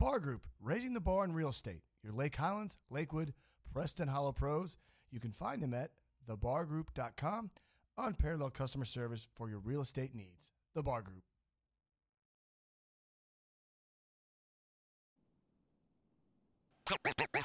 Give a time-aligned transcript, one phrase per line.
[0.00, 1.82] Bar Group, raising the bar in real estate.
[2.02, 3.34] Your Lake Highlands, Lakewood,
[3.70, 4.78] Preston Hollow pros.
[5.12, 5.90] You can find them at
[6.26, 7.50] thebargroup.com.
[7.98, 10.52] Unparalleled customer service for your real estate needs.
[10.74, 11.22] The Bar Group.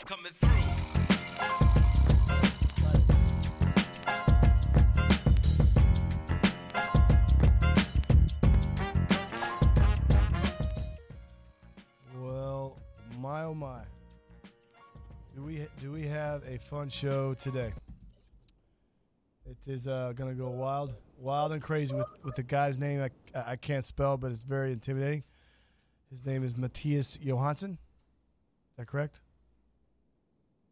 [0.06, 1.65] Coming through.
[13.26, 13.82] My oh my.
[15.36, 17.74] Do we do we have a fun show today?
[19.50, 23.02] It is uh, going to go wild, wild and crazy with, with the guy's name
[23.02, 23.10] I,
[23.54, 25.24] I can't spell, but it's very intimidating.
[26.12, 27.72] His name is Mattias Johansson.
[27.72, 29.22] Is that correct?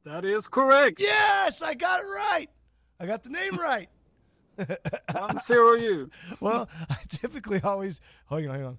[0.05, 0.99] That is correct.
[0.99, 2.49] Yes, I got it right.
[2.99, 3.89] I got the name right.
[5.11, 6.11] One zero you.
[6.39, 8.77] well, I typically always hang on, hang on.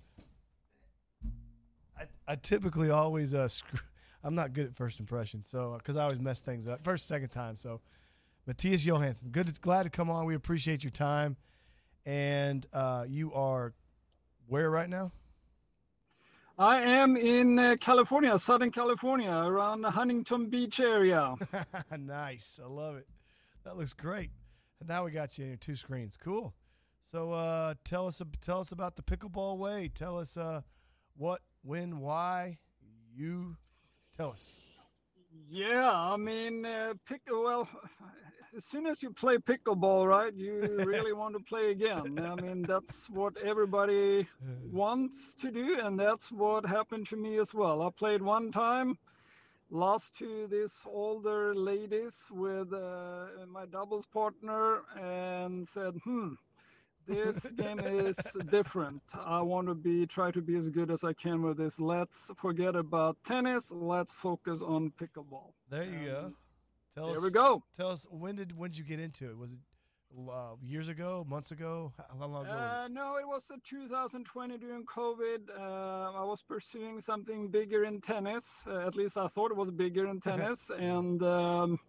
[2.27, 3.81] I, typically always uh, screw,
[4.25, 7.29] I'm not good at first impression, so because I always mess things up first, second
[7.29, 7.57] time.
[7.57, 7.81] So,
[8.49, 10.27] Mattias Johansson, good, glad to come on.
[10.27, 11.37] We appreciate your time,
[12.05, 13.75] and uh, you are
[14.47, 15.13] where right now?
[16.57, 21.35] I am in uh, California, Southern California, around the Huntington Beach area.
[21.99, 23.09] nice, I love it.
[23.65, 24.31] That looks great.
[24.79, 26.17] And now we got you in your two screens.
[26.17, 26.55] Cool.
[27.01, 29.91] So uh, tell us tell us about the pickleball way.
[29.93, 30.63] Tell us uh,
[31.17, 32.59] what, when, why.
[33.17, 33.57] You
[34.17, 34.55] tell us.
[35.49, 37.69] Yeah, I mean, uh, pick well.
[38.57, 42.19] As soon as you play pickleball, right, you really want to play again.
[42.25, 44.29] I mean, that's what everybody
[44.73, 47.83] wants to do, and that's what happened to me as well.
[47.83, 48.97] I played one time,
[49.71, 56.35] lost to these older ladies with uh, my doubles partner, and said, "Hmm,
[57.07, 58.17] this game is
[58.51, 59.03] different.
[59.15, 61.79] I want to be try to be as good as I can with this.
[61.79, 63.71] Let's forget about tennis.
[63.71, 66.33] Let's focus on pickleball." There you go.
[66.95, 67.63] Tell there us, we go.
[67.77, 69.37] Tell us when did when did you get into it?
[69.37, 69.61] Was it
[70.31, 71.93] uh, years ago, months ago?
[71.99, 72.53] How long ago?
[72.53, 75.51] was Uh, no, it was uh, 2020 during COVID.
[75.59, 78.45] Uh, I was pursuing something bigger in tennis.
[78.67, 80.71] Uh, at least I thought it was bigger in tennis.
[80.71, 81.81] and, um,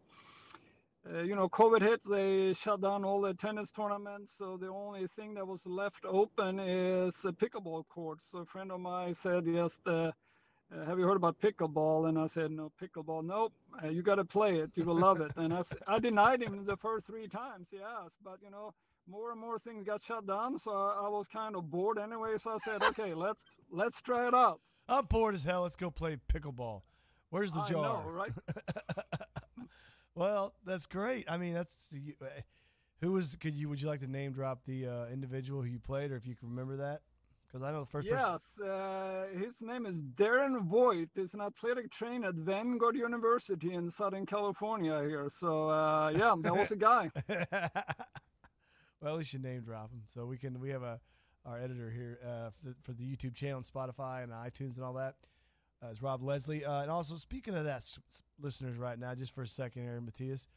[1.13, 4.33] uh, you know, COVID hit, they shut down all the tennis tournaments.
[4.37, 8.19] So the only thing that was left open is a pickleball court.
[8.29, 10.13] So a friend of mine said, yes, the,
[10.75, 12.09] uh, have you heard about pickleball?
[12.09, 13.23] And I said, no, pickleball.
[13.23, 13.53] Nope.
[13.83, 14.71] Uh, you got to play it.
[14.75, 15.31] You will love it.
[15.37, 18.15] And I, I denied him the first three times he asked.
[18.23, 18.73] But, you know,
[19.07, 20.57] more and more things got shut down.
[20.57, 22.37] So I, I was kind of bored anyway.
[22.37, 24.59] So I said, okay, let's let's try it out.
[24.87, 25.63] I'm bored as hell.
[25.63, 26.81] Let's go play pickleball.
[27.29, 27.79] Where's the jar?
[27.79, 28.31] I know, right?
[30.15, 31.25] well, that's great.
[31.29, 32.25] I mean, that's uh,
[33.01, 33.35] who was.
[33.35, 33.69] Could you?
[33.69, 36.35] Would you like to name drop the uh, individual who you played, or if you
[36.35, 37.01] can remember that?
[37.47, 38.31] Because I know the first person.
[38.31, 41.09] Yes, uh, his name is Darren Voigt.
[41.15, 45.29] He's an athletic trainer at Vanguard University in Southern California here.
[45.37, 47.11] So uh, yeah, that was a guy.
[49.01, 50.59] well, at least you name drop him, so we can.
[50.59, 50.99] We have a
[51.45, 54.83] our editor here uh, for, the, for the YouTube channel and Spotify and iTunes and
[54.83, 55.15] all that.
[55.83, 57.83] Uh, is Rob Leslie, uh, and also speaking of that,
[58.39, 60.47] listeners, right now, just for a second, here, Mattias,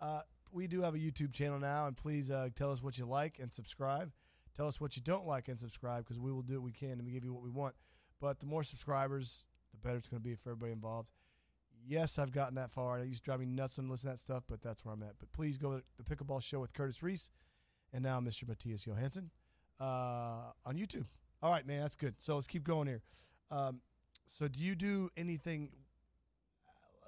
[0.00, 3.06] uh, we do have a YouTube channel now, and please uh, tell us what you
[3.06, 4.10] like and subscribe.
[4.56, 6.92] Tell us what you don't like and subscribe because we will do what we can
[6.92, 7.74] and we give you what we want.
[8.20, 11.10] But the more subscribers, the better it's going to be for everybody involved.
[11.84, 12.98] Yes, I've gotten that far.
[12.98, 14.94] It used to drive me nuts when I listen to that stuff, but that's where
[14.94, 15.18] I'm at.
[15.18, 17.30] But please go to the Pickleball Show with Curtis Reese
[17.92, 18.44] and now Mr.
[18.44, 19.30] Mattias Johansson
[19.80, 21.06] uh, on YouTube.
[21.42, 22.14] All right, man, that's good.
[22.18, 23.02] So let's keep going here.
[23.50, 23.80] Um,
[24.32, 25.68] so do you do anything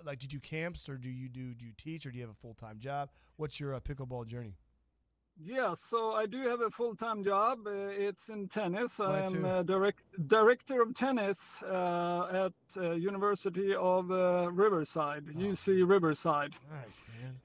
[0.04, 0.18] like?
[0.18, 2.40] Do you camps or do you do do you teach or do you have a
[2.40, 3.08] full time job?
[3.36, 4.56] What's your uh, pickleball journey?
[5.42, 7.66] Yeah, so I do have a full-time job.
[7.66, 9.00] Uh, it's in tennis.
[9.00, 9.44] I'm too.
[9.44, 16.52] uh, direct, director of tennis uh, at uh, University of uh, Riverside, UC Riverside.
[16.70, 17.40] Nice, man.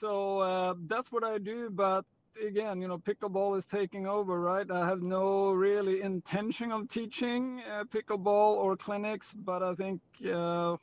[0.00, 1.70] So uh, that's what I do.
[1.70, 2.04] But
[2.40, 4.70] again, you know, pickleball is taking over, right?
[4.70, 10.00] I have no really intention of teaching uh, pickleball or clinics, but I think
[10.32, 10.76] uh,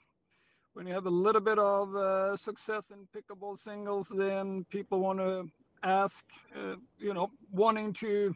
[0.74, 5.20] when you have a little bit of uh, success in pickleball singles, then people want
[5.20, 5.50] to
[5.84, 6.26] ask,
[6.56, 8.36] uh, you know, wanting to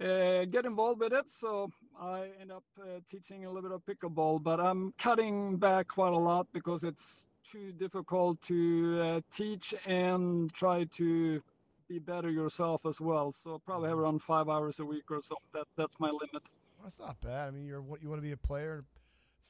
[0.00, 1.26] uh, get involved with it.
[1.28, 1.70] So
[2.00, 6.12] I end up uh, teaching a little bit of pickleball, but I'm cutting back quite
[6.12, 11.42] a lot because it's too difficult to teach and try to
[11.88, 13.32] be better yourself as well.
[13.32, 14.04] So probably have mm-hmm.
[14.04, 15.36] around five hours a week or so.
[15.54, 16.42] That that's my limit.
[16.82, 17.48] That's not bad.
[17.48, 18.84] I mean, you're what you want to be a player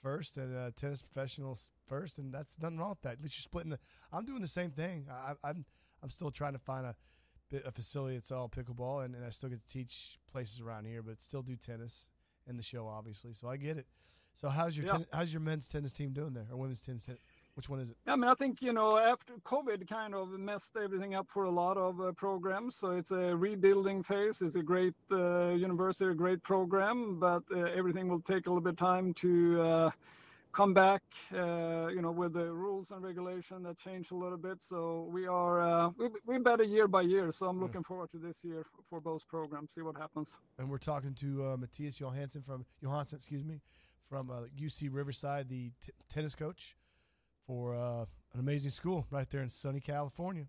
[0.02, 3.14] first and a tennis professional first, and that's nothing wrong with that.
[3.14, 3.78] At least you're splitting the.
[4.12, 5.06] I'm doing the same thing.
[5.10, 5.64] I, I'm
[6.02, 6.94] I'm still trying to find a
[7.50, 10.86] bit a facility that's all pickleball, and, and I still get to teach places around
[10.86, 12.08] here, but still do tennis
[12.46, 13.32] and the show obviously.
[13.32, 13.86] So I get it.
[14.34, 14.92] So how's your Yeah.
[14.92, 17.06] ten, how's your men's tennis team doing there, or women's tennis?
[17.06, 17.18] Ten,
[17.58, 17.96] which one is it?
[18.06, 21.50] I mean, I think you know after COVID kind of messed everything up for a
[21.50, 22.76] lot of uh, programs.
[22.76, 24.40] So it's a rebuilding phase.
[24.40, 28.60] It's a great uh, university, a great program, but uh, everything will take a little
[28.60, 29.90] bit of time to uh,
[30.52, 31.02] come back.
[31.34, 34.58] Uh, you know, with the rules and regulation that change a little bit.
[34.62, 37.32] So we are uh, we we better year by year.
[37.32, 39.74] So I'm looking forward to this year for both programs.
[39.74, 40.38] See what happens.
[40.58, 43.62] And we're talking to uh, Mattias Johansson from Johansson, excuse me,
[44.08, 46.76] from uh, UC Riverside, the t- tennis coach
[47.48, 48.04] for uh,
[48.34, 50.44] an amazing school right there in sunny California.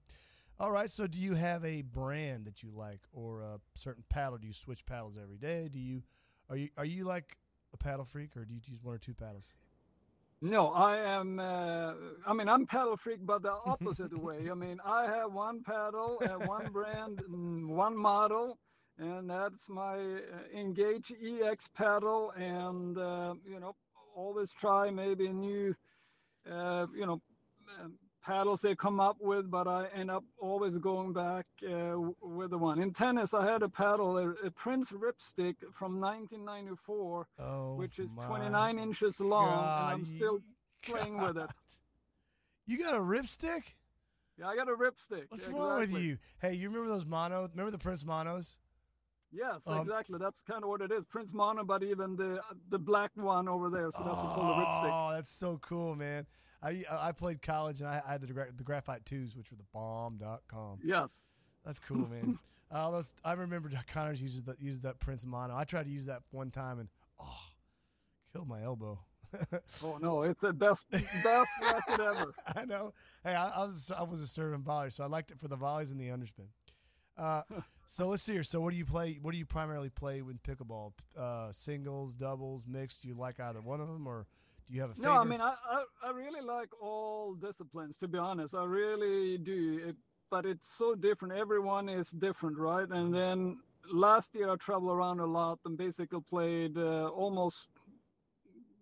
[0.60, 4.38] All right, so do you have a brand that you like, or a certain paddle?
[4.38, 5.70] Do you switch paddles every day?
[5.72, 6.04] Do you
[6.50, 7.38] are you are you like
[7.74, 9.54] a paddle freak, or do you use one or two paddles?
[10.42, 11.40] No, I am.
[11.40, 11.94] Uh,
[12.28, 14.50] I mean, I'm paddle freak, but the opposite way.
[14.52, 18.58] I mean, I have one paddle, and one brand, and one model,
[18.98, 22.34] and that's my uh, Engage EX paddle.
[22.38, 23.76] And uh, you know,
[24.14, 25.74] always try maybe a new,
[26.52, 27.22] uh, you know,
[27.82, 27.94] um,
[28.24, 32.58] paddles they come up with, but I end up always going back uh, with the
[32.58, 32.80] one.
[32.82, 38.14] In tennis, I had a paddle, a, a Prince Ripstick from 1994 Oh, which is
[38.16, 40.40] my 29 inches long, God, and I'm still
[40.84, 41.50] playing with it.
[42.68, 43.64] You got a ripstick?
[44.38, 45.26] Yeah, I got a ripstick.
[45.30, 46.18] What's wrong with you?
[46.42, 47.48] Hey, you remember those mono?
[47.52, 48.58] Remember the Prince monos?
[49.32, 50.18] Yes, Um, exactly.
[50.20, 51.06] That's kind of what it is.
[51.06, 53.90] Prince Mono, but even the the black one over there.
[53.96, 54.92] So that's called a ripstick.
[54.92, 56.26] Oh, that's so cool, man.
[56.62, 59.58] I I played college and I, I had the gra- the graphite twos, which were
[59.58, 60.80] the bomb.com.
[60.84, 61.10] Yes.
[61.66, 62.40] That's cool, man.
[62.72, 65.56] uh, those, I remember Connors uses that uses that Prince mono.
[65.56, 66.90] I tried to use that one time and
[67.22, 67.42] oh,
[68.34, 69.00] killed my elbow.
[69.84, 72.34] Oh no, it's the best best racket ever.
[72.56, 72.94] I know.
[73.24, 75.56] Hey, I, I was I was a serving volley, so I liked it for the
[75.56, 76.48] volleys and the underspin.
[77.16, 77.44] Uh,
[77.90, 78.44] so let's see here.
[78.44, 79.18] So what do you play?
[79.20, 80.94] What do you primarily play with pickleball?
[81.18, 83.02] Uh, singles, doubles, mixed?
[83.02, 84.28] Do you like either one of them, or
[84.68, 85.12] do you have a favorite?
[85.12, 87.98] No, I mean I, I I really like all disciplines.
[87.98, 89.82] To be honest, I really do.
[89.88, 89.96] It,
[90.30, 91.34] but it's so different.
[91.34, 92.88] Everyone is different, right?
[92.88, 93.58] And then
[93.92, 97.70] last year I traveled around a lot and basically played uh, almost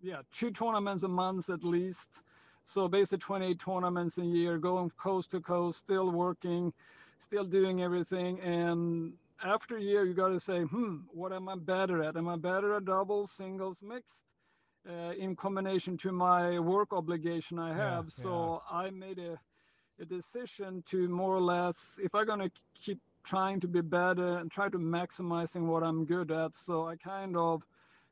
[0.02, 2.20] yeah two tournaments a month at least.
[2.64, 6.74] So basically 28 tournaments a year, going coast to coast, still working,
[7.18, 8.40] still doing everything.
[8.40, 12.16] And after a year, you got to say, hmm, what am I better at?
[12.16, 14.24] Am I better at doubles, singles, mixed?
[14.88, 18.12] uh, in combination to my work obligation I Yeah, have.
[18.12, 19.38] so I made a,
[20.00, 24.38] a decision to more or less, if I'm going to keep trying to be better
[24.38, 26.56] and try to maximizing what I'm good at.
[26.56, 27.62] So I kind of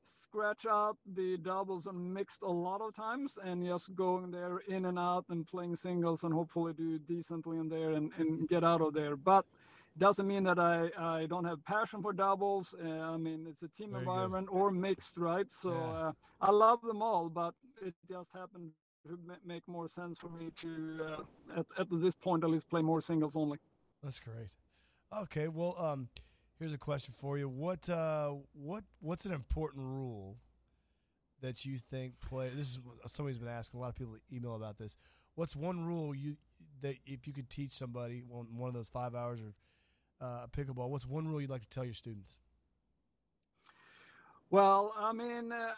[0.07, 4.85] scratch out the doubles and mixed a lot of times and just going there in
[4.87, 8.81] and out and playing singles and hopefully do decently in there and, and get out
[8.81, 9.17] of there.
[9.17, 9.45] But
[9.99, 12.75] doesn't mean that I, I don't have passion for doubles.
[12.83, 14.11] Uh, I mean, it's a team Very good.
[14.11, 15.47] environment or mixed, right?
[15.51, 16.09] So Yeah.
[16.09, 18.73] uh, I love them all, but it just happened
[19.09, 22.83] to make more sense for me to, uh, at, at this point, at least play
[22.83, 23.59] more singles only.
[24.03, 24.49] That's great.
[25.17, 26.09] Okay, well, um,
[26.59, 27.49] here's a question for you.
[27.49, 30.37] What uh, what what's an important rule
[31.41, 32.51] that you think play?
[32.55, 33.79] This is somebody's been asking.
[33.79, 34.97] A lot of people email about this.
[35.35, 36.37] What's one rule you
[36.83, 39.55] that if you could teach somebody one one of those five hours or
[40.21, 40.89] uh, pickleball?
[40.89, 42.39] What's one rule you'd like to tell your students?
[44.49, 45.73] Well, I mean, uh,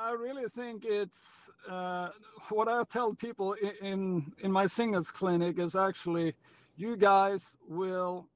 [0.00, 2.10] I, really think it's uh,
[2.50, 6.34] what I tell people in in my singles clinic is actually,
[6.76, 8.28] you guys will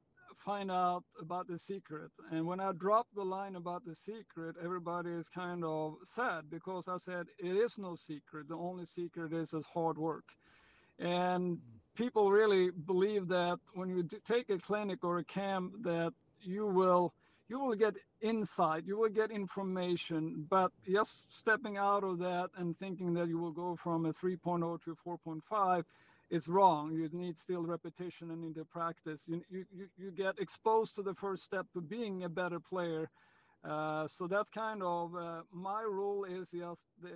[0.48, 2.10] find out about the secret.
[2.32, 6.84] And when I drop the line about the secret, everybody is kind of sad because
[6.88, 8.48] I said it is no secret.
[8.48, 10.24] The only secret is is hard work.
[10.98, 12.02] And hmm.
[12.02, 17.12] people really believe that when you take a clinic or a camp that you will
[17.50, 22.78] you will get insight you will get information but just stepping out of that and
[22.78, 25.84] thinking that you will go from a 3.0 to 4.5
[26.30, 29.64] is wrong you need still repetition and into practice you, you,
[29.96, 33.10] you, get exposed to the first step to being a better player
[33.64, 37.10] uh, so that's kind of uh, my rule is just the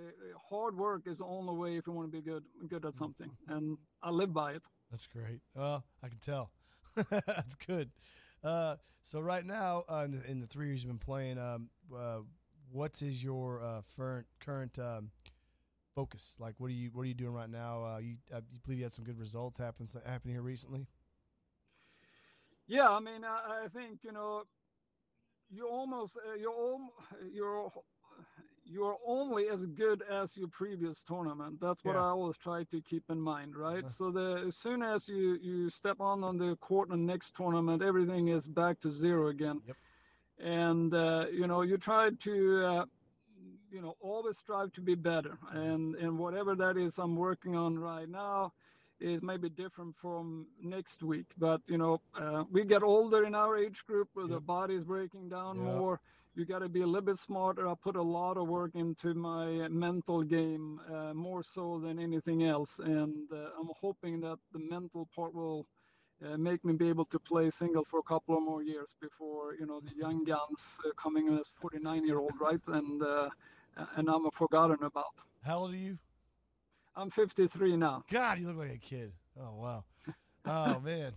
[0.49, 3.29] hard work is the only way if you want to be good good at something
[3.49, 4.61] and i live by it
[4.93, 5.41] That's great.
[5.55, 6.51] Well, I can tell.
[7.09, 7.89] That's good.
[8.43, 11.69] Uh, so right now, uh, in, the, in the three years you've been playing, um,
[11.97, 12.19] uh,
[12.71, 15.09] what is your uh, current current um,
[15.93, 16.35] focus?
[16.39, 17.83] Like, what are you what are you doing right now?
[17.83, 20.87] Uh, you, uh, you believe you had some good results happen happen here recently?
[22.67, 24.43] Yeah, I mean, I, I think you know,
[25.49, 26.93] you almost uh, you're al-
[27.31, 27.71] you're
[28.65, 31.59] you're only as good as your previous tournament.
[31.59, 32.01] That's what Yeah.
[32.01, 33.83] I always try to keep in mind, right?
[33.83, 33.93] Uh-huh.
[33.97, 37.35] So the as soon as you you step on on the court in the next
[37.35, 39.61] tournament, everything is back to zero again.
[39.67, 39.77] Yep.
[40.39, 42.85] And uh, you know, you try to.
[43.73, 47.79] You know, always strive to be better, and and whatever that is, I'm working on
[47.79, 48.53] right now
[48.99, 51.25] is maybe different from next week.
[51.39, 54.45] But you know, uh, we get older in our age group where the Yep.
[54.45, 55.65] body is breaking down Yep.
[55.65, 55.99] more.
[56.35, 57.67] You got to be a little bit smarter.
[57.67, 62.43] I put a lot of work into my mental game, uh, more so than anything
[62.43, 65.65] else, and uh, I'm hoping that the mental part will.
[66.23, 69.55] Uh, make me be able to play single for a couple of more years before
[69.59, 73.29] you know the young guns uh, coming as 49 year old right and uh,
[73.95, 75.05] and I'm forgotten about.
[75.41, 75.97] How old are you?
[76.95, 78.03] I'm 53 now.
[78.11, 79.13] God, you look like a kid.
[79.39, 79.83] Oh wow.
[80.45, 81.13] Oh man,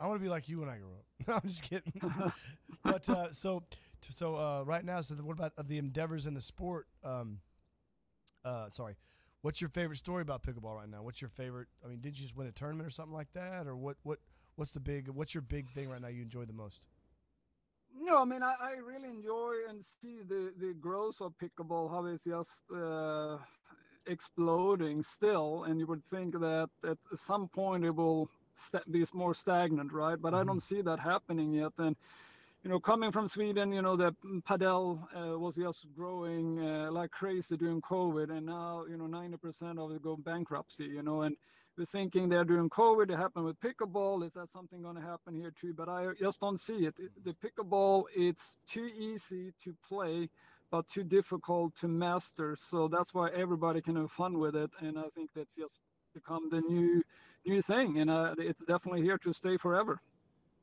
[0.00, 1.04] I want to be like you when I grow up.
[1.26, 1.92] No, I'm just kidding.
[2.84, 3.62] but uh, so,
[4.08, 6.86] so uh, right now, so what about of the endeavors in the sport?
[7.04, 7.40] Um,
[8.44, 8.96] uh, sorry,
[9.42, 11.02] what's your favorite story about pickleball right now?
[11.02, 11.68] What's your favorite?
[11.84, 13.96] I mean, did you just win a tournament or something like that, or what?
[14.04, 14.20] What?
[14.56, 15.08] What's the big?
[15.08, 16.80] What's your big thing right now you enjoy the most?
[18.08, 22.06] No, I mean I, I really enjoy and see the the growth of pickleball, how
[22.06, 23.36] it's just uh,
[24.06, 29.34] exploding still, and you would think that at some point it will sta be more
[29.34, 30.18] stagnant, right?
[30.18, 31.96] But I don't see that happening yet, and
[32.62, 34.14] you know, coming from Sweden, you know, the
[34.48, 39.78] padel uh, was just growing uh, like crazy during COVID, and now you know, 90%
[39.78, 41.36] of it go bankruptcy, you know, and
[41.78, 43.10] we're thinking they're during COVID.
[43.10, 44.26] It happened with pickleball.
[44.26, 45.72] Is that something going to happen here too?
[45.72, 46.94] But I just don't see it.
[47.24, 50.28] The pickleball, it's too easy to play,
[50.70, 52.56] but too difficult to master.
[52.56, 55.80] So that's why everybody can have fun with it, and I think that's just
[56.14, 57.02] become the new
[57.46, 60.00] new thing, and uh, it's definitely here to stay forever.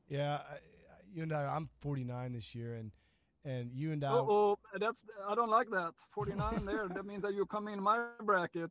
[0.08, 0.58] Yeah, I, I-
[1.12, 1.44] you and I.
[1.46, 2.90] I'm 49 this year, and
[3.44, 4.12] and you and I.
[4.12, 5.92] Oh, that's I don't like that.
[6.10, 6.88] 49 there.
[6.88, 8.70] That means that you come in my bracket.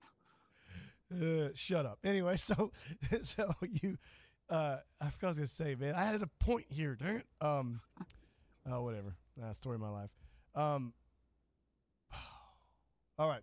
[1.14, 2.00] Uh, shut up.
[2.04, 2.72] Anyway, so
[3.24, 3.98] so you,
[4.50, 5.96] uh, I forgot what I was gonna say, man.
[5.96, 7.28] I had a point here, dang it.
[7.42, 7.82] Um,
[8.70, 9.16] oh, whatever.
[9.38, 10.10] Nah, story of my life.
[10.56, 10.94] Um,
[13.20, 13.42] all right.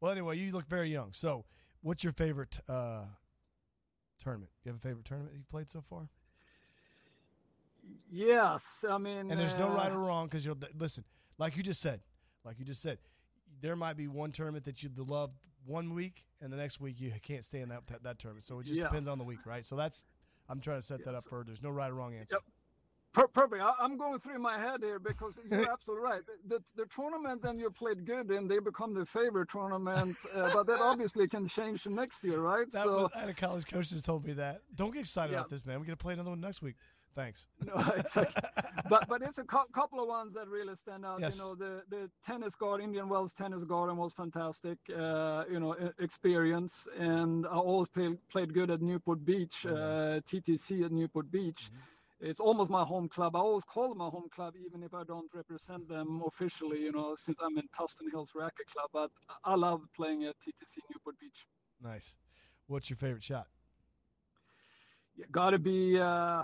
[0.00, 1.12] Well, anyway, you look very young.
[1.12, 1.44] So,
[1.82, 3.04] what's your favorite uh
[4.22, 4.50] tournament?
[4.64, 6.08] You have a favorite tournament you've played so far?
[8.10, 9.30] Yes, I mean.
[9.30, 11.04] And there's no right uh, or wrong because you'll listen.
[11.38, 12.00] Like you just said,
[12.44, 12.98] like you just said,
[13.60, 15.30] there might be one tournament that you love
[15.66, 18.44] one week, and the next week you can't stay in that that, that tournament.
[18.44, 18.84] So it just Yeah.
[18.84, 19.64] depends on the week, right?
[19.64, 20.04] So that's
[20.48, 21.42] I'm trying to set that up for.
[21.44, 22.34] There's no right or wrong answer.
[22.36, 22.42] Yep.
[23.14, 23.62] Per- perfect.
[23.62, 26.20] I, I'm going through my head here because you're absolutely right.
[26.48, 30.66] The, the tournament then you played good in, they become the favorite tournament, uh, but
[30.66, 32.68] that obviously can change the next year, right?
[32.72, 34.62] That so was, I had a college coach that told me that.
[34.74, 35.38] Don't get excited Yeah.
[35.38, 35.78] about this, man.
[35.78, 36.74] We're gonna play another one next week.
[37.14, 37.46] Thanks.
[37.66, 38.42] no, exactly.
[38.88, 41.20] but but it's a cou- couple of ones that really stand out.
[41.20, 41.36] Yes.
[41.36, 44.78] You know, the the tennis garden, Indian Wells Tennis Garden was fantastic.
[44.90, 50.84] Uh, you know, experience, and I always play, played good at Newport Beach, uh, TTC
[50.84, 51.70] at Newport Beach.
[52.20, 53.36] It's almost my home club.
[53.36, 56.80] I always call it my home club, even if I don't represent them officially.
[56.80, 59.10] You know, since I'm in Tustin Hills Racquet Club, but
[59.44, 61.46] I love playing at TTC Newport Beach.
[61.80, 62.14] Nice.
[62.66, 63.46] What's your favorite shot?
[65.16, 66.00] Yeah, gotta be.
[66.00, 66.42] Uh,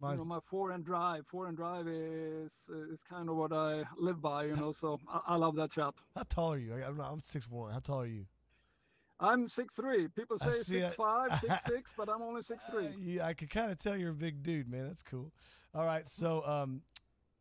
[0.00, 0.12] Mine.
[0.12, 1.26] you know, my forehand drive.
[1.26, 4.44] Forehand drive is is kind of what I live by.
[4.44, 5.94] You know, so I, I love that shot.
[6.14, 6.74] How tall are you?
[6.74, 7.72] I, I'm, I'm six one.
[7.72, 8.26] How tall are you?
[9.18, 10.08] I'm six three.
[10.08, 10.94] People say six it.
[10.94, 12.88] five, six six, but I'm only six three.
[12.88, 14.86] Uh, yeah, I could kind of tell you're a big dude, man.
[14.86, 15.32] That's cool.
[15.74, 16.82] All right, so um,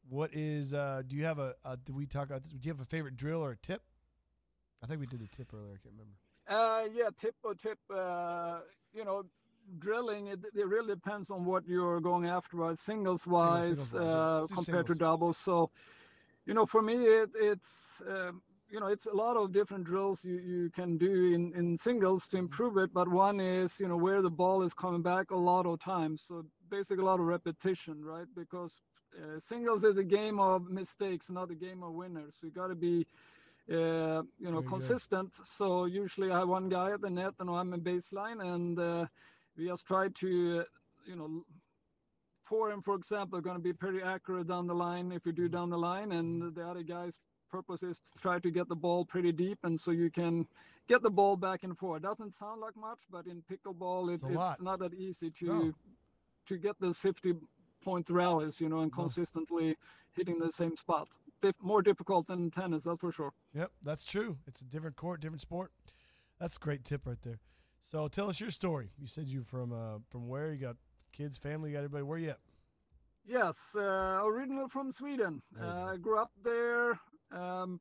[0.10, 0.74] what is?
[0.74, 1.56] Uh, do you have a?
[1.66, 2.52] Uh, did we talk about this?
[2.52, 3.82] Do you have a favorite drill or a tip?
[4.82, 5.74] I think we did the tip earlier.
[5.74, 6.16] I can't remember.
[6.48, 7.80] Uh, yeah, tip or tip.
[7.94, 8.60] Uh,
[8.94, 9.26] you know,
[9.80, 10.28] drilling.
[10.28, 12.58] It, it really depends on what you're going after.
[12.58, 12.78] Right?
[12.78, 15.38] Singles wise, uh, compared to doubles.
[15.38, 15.70] So,
[16.46, 18.02] you know, for me, it, it's.
[18.10, 21.78] Um, you know, it's a lot of different drills you, you can do in, in
[21.78, 22.94] singles to improve it.
[22.94, 26.24] But one is, you know, where the ball is coming back a lot of times.
[26.28, 28.26] So basically a lot of repetition, right?
[28.36, 28.82] Because
[29.16, 32.36] uh, singles is a game of mistakes, not a game of winners.
[32.42, 33.06] So you got to be,
[33.72, 34.70] uh, you know, Very good.
[34.70, 35.34] consistent.
[35.44, 39.06] So usually I have one guy at the net and I'm in baseline, and uh,
[39.58, 40.64] we just try to,
[41.08, 41.44] you know,
[42.44, 45.44] for him, for example, going to be pretty accurate down the line if you do
[45.44, 45.56] mm-hmm.
[45.56, 46.60] down the line, and mm-hmm.
[46.60, 47.18] the other guy's
[47.50, 50.48] purpose is to try to get the ball pretty deep, and so you can
[50.88, 52.02] get the ball back and forth.
[52.02, 55.74] Doesn't sound like much, but in pickleball, it, It's it's not that easy to No.
[56.48, 57.36] to get those 50
[57.84, 59.04] point rallies, you know, and No.
[59.04, 59.78] consistently
[60.14, 61.08] hitting the same spot.
[61.42, 63.34] Dif- more difficult than tennis, that's for sure.
[63.54, 64.38] Yep, that's true.
[64.48, 65.72] It's a different court, different sport.
[66.40, 67.40] That's a great tip right there.
[67.86, 68.90] So tell us your story.
[69.00, 70.52] You said you from uh, from where?
[70.52, 70.76] You got
[71.14, 72.04] kids, family, you got everybody.
[72.04, 72.40] Where you at?
[73.28, 75.44] Yes, uh, original from Sweden.
[75.60, 75.94] Uh.
[75.94, 77.00] I grew up there.
[77.32, 77.80] Um,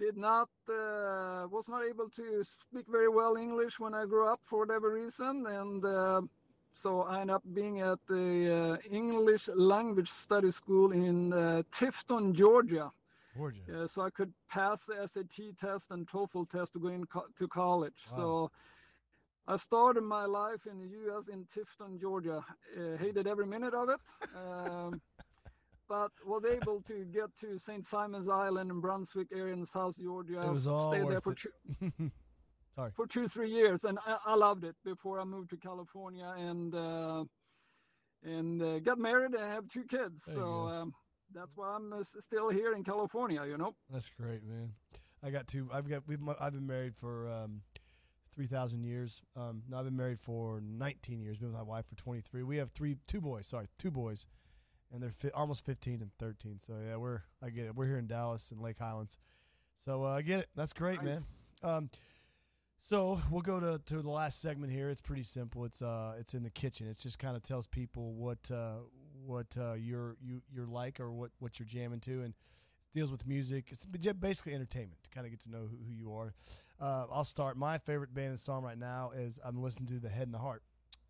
[0.00, 4.40] did not uh, was not able to speak very well English when I grew up
[4.44, 6.22] for whatever reason, and uh,
[6.72, 12.32] so I ended up being at the uh, English language study school in uh, Tifton,
[12.32, 12.90] Georgia.
[13.36, 13.60] Georgia.
[13.74, 17.26] uh, so I could pass the SAT test and TOEFL test to go in co-
[17.38, 18.04] to college.
[18.12, 18.16] Wow.
[18.16, 18.50] So
[19.46, 21.28] I started my life in the U.S.
[21.28, 22.42] in Tifton, Georgia.
[22.76, 24.00] Uh, hated every minute of it,
[24.36, 25.00] um,
[25.88, 27.84] but was able to get to St.
[27.86, 30.40] Simons Island in Brunswick area in South Georgia.
[30.42, 31.50] It was all stayed there for two,
[32.74, 32.90] Sorry.
[32.96, 36.74] for two three years, and I, I loved it before I moved to California and
[36.74, 37.24] uh,
[38.22, 40.22] and uh, got married and have two kids.
[40.24, 40.94] There so um,
[41.34, 43.44] that's why I'm uh, still here in California.
[43.46, 43.74] You know.
[43.90, 44.72] That's great, man.
[45.22, 45.68] I got two.
[45.72, 46.02] I've got.
[46.06, 46.20] We've.
[46.40, 47.62] I've been married for um,
[48.34, 49.22] three thousand years.
[49.36, 51.38] Um, no, I've been married for nineteen years.
[51.38, 52.42] Been with my wife for twenty three.
[52.42, 53.46] We have three, two boys.
[53.46, 54.26] Sorry, two boys,
[54.92, 56.58] and they're fi- almost fifteen and thirteen.
[56.60, 57.22] So yeah, we're.
[57.42, 57.74] I get it.
[57.74, 59.16] We're here in Dallas and Lake Highlands.
[59.84, 60.48] So uh, I get it.
[60.54, 61.04] That's great, Nice.
[61.04, 61.24] man.
[61.62, 61.90] Um,
[62.80, 64.90] so we'll go to, to the last segment here.
[64.90, 65.64] It's pretty simple.
[65.64, 66.86] It's uh it's in the kitchen.
[66.86, 68.80] It just kind of tells people what uh,
[69.24, 72.34] what uh, you're you you're like or what what you're jamming to, and
[72.94, 73.66] deals with music.
[73.70, 76.32] It's basically entertainment to kind of get to know who, who you are.
[76.80, 77.56] Uh, I'll start.
[77.56, 80.38] My favorite band and song right now is I'm listening to The Head and the
[80.38, 80.62] Heart.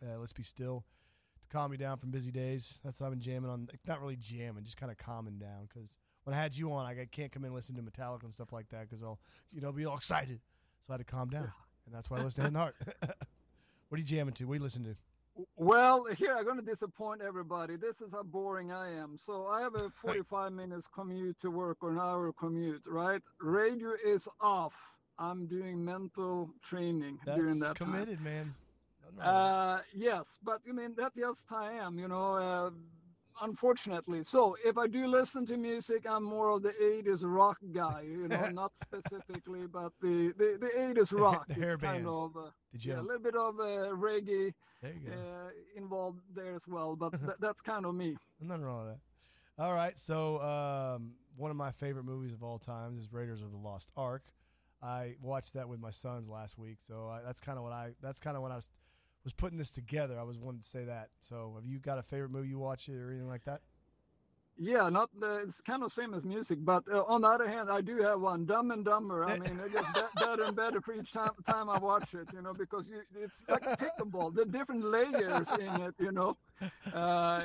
[0.02, 0.84] Uh, Let's be still
[1.40, 2.78] to calm me down from busy days.
[2.84, 3.68] That's what I've been jamming on.
[3.86, 5.68] Not really jamming, just kind of calming down.
[5.68, 8.32] Because when I had you on, I can't come in and listen to Metallica and
[8.32, 9.20] stuff like that because I'll
[9.52, 10.40] you know be all excited.
[10.80, 11.52] So I had to calm down,
[11.86, 12.76] and that's why I listen to Head and the Heart.
[13.88, 14.44] what are you jamming to?
[14.44, 14.96] What are you listening to?
[15.56, 17.76] Well, here I'm going to disappoint everybody.
[17.76, 19.16] This is how boring I am.
[19.18, 23.20] So I have a 45 minutes commute to work or an hour commute, right?
[23.40, 24.74] Radio is off.
[25.18, 27.92] I'm doing mental training during That's that time.
[27.92, 28.54] committed, man.
[29.06, 29.24] With that.
[29.24, 32.34] Uh, yes, but I mean that's just how I am, you know.
[32.34, 32.70] Uh,
[33.42, 38.02] unfortunately, so if I do listen to music, I'm more of the '80s rock guy,
[38.06, 41.48] you know, not specifically, but the the, the '80s rock.
[41.48, 42.92] The hair it's kind of uh, Did you?
[42.92, 47.38] yeah, a little bit of uh, reggae there uh, involved there as well, but th-
[47.40, 48.16] that's kind of me.
[48.40, 49.62] Nothing wrong with that.
[49.62, 53.52] All right, so um, one of my favorite movies of all times is Raiders of
[53.52, 54.24] the Lost Ark.
[54.82, 57.92] I watched that with my sons last week, so I, that's kind of what I.
[58.02, 58.68] That's kind of when I was
[59.24, 60.18] was putting this together.
[60.18, 61.08] I was wanting to say that.
[61.20, 63.60] So, have you got a favorite movie you watch it or anything like that?
[64.56, 67.68] Yeah, not the, it's kind of same as music, but uh, on the other hand,
[67.68, 69.24] I do have one, Dumb and Dumber.
[69.24, 72.28] I mean, it gets be- better and better for each time time I watch it,
[72.32, 76.36] you know, because you it's like a pickleball, the different layers in it, you know.
[76.94, 77.42] Uh,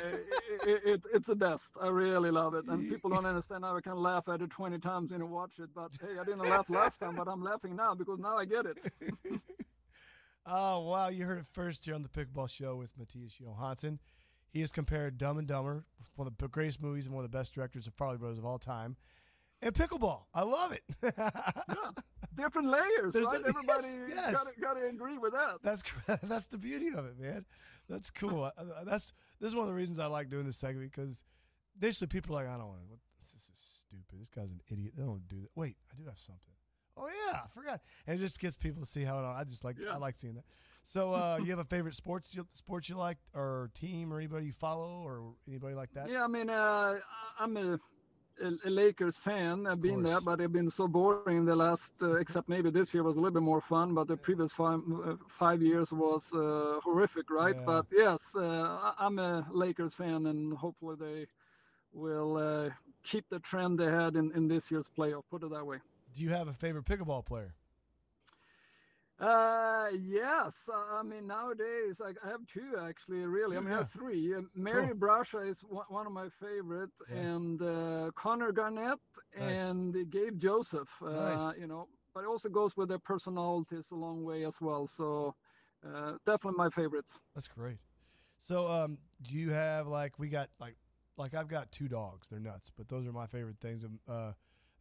[0.68, 1.72] it, it, it's the best.
[1.82, 4.78] I really love it, and people don't understand how I can laugh at it 20
[4.78, 5.70] times and watch it.
[5.74, 8.68] But hey, I didn't laugh last time, but I'm laughing now because now I get
[8.68, 8.78] it.
[10.51, 13.99] Oh wow, you heard it first here on the Pickleball Show with Mattias Johansson.
[14.51, 15.85] He has compared Dumb and Dumber,
[16.15, 18.45] one of the greatest movies and one of the best directors of Farley Brothers of
[18.45, 18.95] all time,
[19.62, 20.23] and pickleball.
[20.33, 20.81] I love it.
[21.03, 21.29] Yeah,
[22.35, 23.41] different layers, There's right?
[23.43, 24.33] the- Everybody yes, yes.
[24.33, 25.57] gotta gotta agree with that.
[25.62, 25.83] That's
[26.23, 27.45] that's the beauty of it, man.
[27.88, 28.49] That's cool.
[28.85, 31.23] That's this is one of the reasons I like doing this segment because
[31.79, 32.97] initially people are like, I don't want to.
[33.19, 34.19] This is stupid.
[34.19, 34.93] This guy's an idiot.
[34.97, 35.49] They don't do that.
[35.55, 36.53] Wait, I do have something.
[36.99, 37.81] Oh yeah, I forgot.
[38.05, 39.25] And it just gets people to see how it.
[39.25, 39.93] I just like Yeah.
[39.93, 40.43] I like seeing that.
[40.83, 44.47] So uh, you have a favorite sports you, sports you like or team or anybody
[44.47, 46.09] you follow or anybody like that?
[46.09, 46.95] Yeah, I mean, uh,
[47.39, 47.79] I'm a,
[48.41, 49.67] a, Lakers fan.
[49.67, 51.93] I've been there, but it's been so boring the last.
[52.01, 54.79] Uh, except maybe this year was a little bit more fun, but the previous five
[55.05, 57.55] uh, five years was uh, horrific, right?
[57.55, 57.65] Yeah.
[57.65, 61.27] But yes, uh, I'm a Lakers fan, and hopefully they
[61.93, 62.69] will uh,
[63.03, 65.23] keep the trend they had in, in this year's playoff.
[65.29, 65.77] Put it that way.
[66.13, 67.54] Do you have a favorite pickleball player?
[69.19, 70.69] Uh, yes.
[70.93, 73.19] I mean, nowadays I, I have two actually.
[73.26, 74.34] Really, I mean, I have three.
[74.34, 74.95] Uh, Mary Cool.
[74.95, 77.17] Brascia is one, of my favorite, Yeah.
[77.17, 79.00] and uh, Connor Garnett
[79.38, 79.60] Nice.
[79.60, 80.89] and Gabe Joseph.
[81.02, 81.58] Uh, Nice.
[81.60, 84.88] You know, but it also goes with their personalities a long way as well.
[84.88, 85.36] So,
[85.86, 87.19] uh, definitely my favorites.
[87.36, 87.78] That's great.
[88.38, 90.78] So, um, do you have like we got like
[91.17, 92.30] like I've got two dogs.
[92.30, 93.84] They're nuts, but those are my favorite things.
[93.84, 94.32] Um, Uh,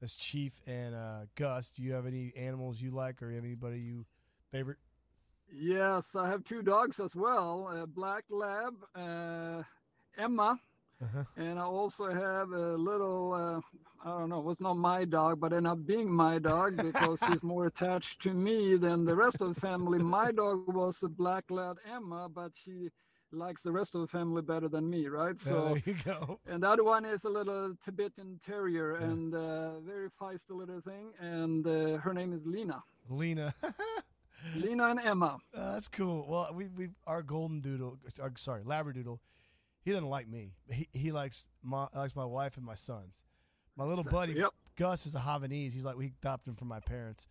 [0.00, 1.70] that's Chief and uh, Gus.
[1.70, 4.06] Do you have any animals you like, or you have anybody you
[4.52, 4.78] favorite?
[5.52, 7.70] Yes, I have two dogs as well.
[7.74, 9.62] A black lab, uh,
[10.16, 10.60] Emma,
[11.02, 11.22] Uh-huh.
[11.36, 13.60] And I also have a little, uh,
[14.04, 17.42] I don't know, was not my dog, but ended up being my dog because he's
[17.42, 19.98] more attached to me than the rest of the family.
[20.00, 22.90] My dog was a black lab Emma, but she
[23.32, 25.38] likes the rest of the family better than me, right?
[25.40, 26.40] So, there you go.
[26.46, 29.06] and the other one is a little Tibetan terrier Yeah.
[29.06, 31.12] and uh, very feisty little thing.
[31.20, 32.82] And uh, her name is Lena.
[33.08, 33.54] Lena.
[34.54, 35.38] Lena and Emma.
[35.54, 36.24] Uh, that's cool.
[36.28, 39.18] Well, we we our golden doodle, or, sorry, labradoodle.
[39.82, 40.54] He doesn't like me.
[40.70, 43.24] He he likes my likes my wife and my sons.
[43.76, 44.50] My little buddy Yep.
[44.76, 45.72] Gus is a Havanese.
[45.72, 47.26] He's like we adopted him from my parents,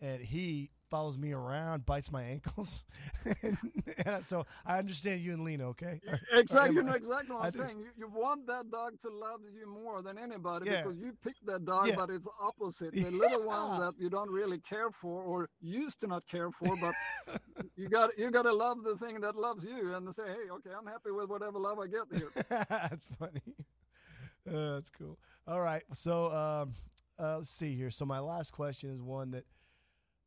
[0.00, 2.84] and he follows me around, bites my ankles,
[3.42, 3.56] and,
[4.04, 5.68] and so I understand you and Lena.
[5.70, 6.00] Okay,
[6.34, 7.78] Exactly, you Am I- exactly what I'm saying.
[7.80, 10.82] You, you want that dog to love you more than anybody Yeah.
[10.82, 11.94] because you picked that dog, Yeah.
[11.96, 12.92] but it's opposite.
[12.92, 16.76] The little one that you don't really care for or used to not care for,
[16.76, 16.94] but
[17.76, 20.70] you got you got to love the thing that loves you and say, hey, okay,
[20.78, 22.28] I'm happy with whatever love I get here.
[22.68, 23.40] that's funny.
[24.46, 25.18] Uh, that's cool.
[25.46, 26.74] All right, so um,
[27.18, 27.90] uh, let's see here.
[27.90, 29.44] So my last question is one that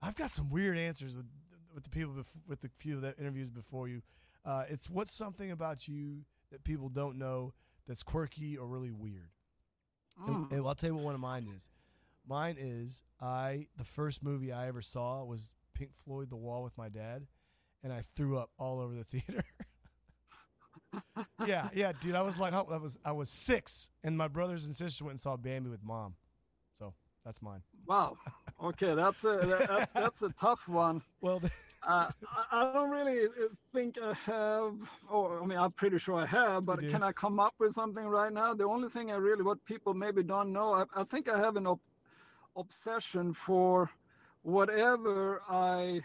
[0.02, 1.26] I've got some weird answers with,
[1.74, 4.02] with the people bef- with the few that interviews before you.
[4.44, 7.54] Uh, it's what's something about you that people don't know
[7.88, 9.30] that's quirky or really weird.
[10.28, 10.52] And, Mm.
[10.54, 11.70] and I'll tell you what one of mine is.
[12.28, 16.78] Mine is I the first movie I ever saw was Pink Floyd The Wall with
[16.78, 17.28] my dad,
[17.84, 19.44] and I threw up all over the theater.
[21.46, 22.16] yeah, yeah, dude.
[22.16, 25.12] I was like, oh, I was I was six, and my brothers and sisters went
[25.14, 26.16] and saw Bambi with mom.
[26.80, 26.94] So
[27.26, 27.62] that's mine.
[27.86, 28.18] Wow.
[28.64, 31.02] Okay, that's a that's that's a tough one.
[31.22, 31.42] Well,
[31.88, 34.74] Uh, I, I don't really uh, think I have,
[35.08, 38.06] or I mean, I'm pretty sure I have, but can I come up with something
[38.08, 38.56] right now?
[38.56, 41.58] The only thing I really, what people maybe don't know, I, I think I have
[41.58, 41.80] an ob-
[42.56, 43.92] obsession for
[44.42, 46.02] whatever I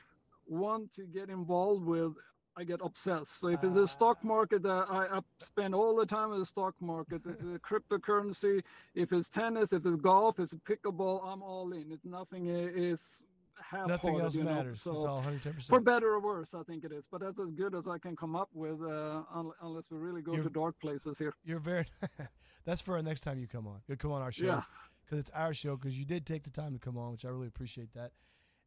[0.47, 2.13] want to get involved with.
[2.57, 3.41] I get obsessed.
[3.41, 6.47] So if it's a stock market, uh, I, I spend all the time in the
[6.47, 7.23] stock market.
[7.25, 8.63] If it's cryptocurrency,
[8.95, 11.87] if it's tennis, if it's golf, if it's pickleball, I'm all in.
[11.93, 13.23] It's nothing is
[13.57, 13.89] half-hearted.
[13.91, 14.55] nothing else you know?
[14.55, 14.83] matters.
[14.83, 15.55] So it's all 110.
[15.69, 17.05] for better or worse, I think it is.
[17.11, 20.23] But that's as good as I can come up with, uh, un- unless we really
[20.23, 21.33] go You're- to dark places here.
[21.45, 21.87] You're very.
[22.65, 23.81] that's for our next time you come on.
[23.87, 24.47] You'll come on our show.
[24.47, 24.63] Yeah.
[25.05, 25.77] because it's our show.
[25.77, 28.11] Because you did take the time to come on, which I really appreciate that.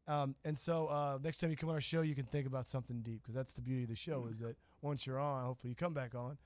[0.06, 2.66] Um, and so uh, next time you come on our show, you can think about
[2.66, 5.70] something deep because that's the beauty of the show is that once you're on, hopefully
[5.70, 6.36] you come back on,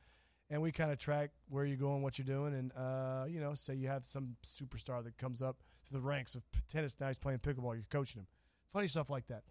[0.51, 3.55] and we kind of track where you're going, what you're doing, and uh, you know,
[3.55, 6.43] say you have some superstar that comes up to the ranks of
[6.73, 6.97] tennis.
[7.01, 7.75] Now he's playing pickleball.
[7.75, 8.27] You're coaching him.
[8.73, 9.43] Funny stuff like that.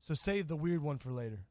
[0.00, 1.46] So save the weird one for later.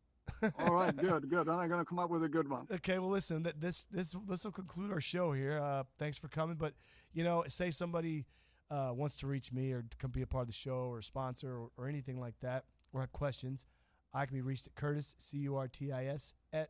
[0.60, 1.48] All right, good, good.
[1.48, 2.68] I'm going to come up with a good one.
[2.72, 3.44] Okay, well, listen.
[3.44, 5.60] That this this this will conclude our show here.
[5.60, 6.58] Uh, thanks for coming.
[6.58, 6.74] But
[7.14, 8.26] you know, say somebody
[8.72, 11.04] uh, wants to reach me or come be a part of the show or a
[11.04, 13.66] sponsor or, or anything like that, or have questions,
[14.14, 16.70] I can be reached at Curtis C U R T I S at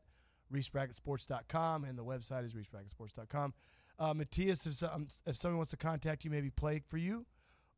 [0.52, 3.54] reachbracketsports.com and the website is reachbracketsports.com.
[4.00, 7.26] Uh, Mattias, if, some, if someone wants to contact you, maybe play for you,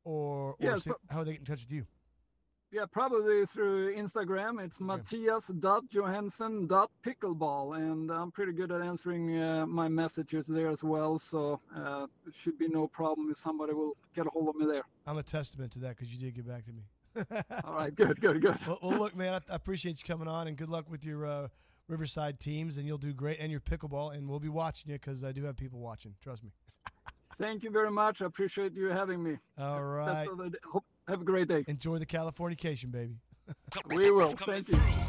[0.06, 1.86] or, or Yes, see- but- how they get in touch with you.
[2.74, 4.60] Yeah, probably through Instagram.
[4.60, 7.78] It's mattias.johansson.pickleball.
[7.78, 11.20] And I'm pretty good at answering uh, my messages there as well.
[11.20, 14.66] So uh, it should be no problem if somebody will get a hold of me
[14.66, 14.82] there.
[15.06, 16.82] I'm a testament to that because you did get back to me.
[17.64, 18.58] All right, good, good, good.
[18.66, 21.28] well, well, look, man, I, I appreciate you coming on, and good luck with your
[21.28, 21.50] uh,
[21.88, 25.24] Riverside teams, and you'll do great, and your pickleball, and we'll be watching you because
[25.24, 26.16] I do have people watching.
[26.24, 26.50] Trust me.
[27.38, 28.24] Thank you very much.
[28.24, 29.38] I appreciate you having me.
[29.60, 30.28] All right,
[31.08, 31.20] of the day.
[31.20, 31.64] Hope, have a great day.
[31.68, 33.16] enjoy the Californication, baby.
[33.88, 34.36] We will.
[34.36, 35.03] Thank you.